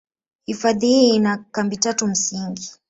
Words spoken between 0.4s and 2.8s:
Hifadhi hii ina kambi tatu msingi.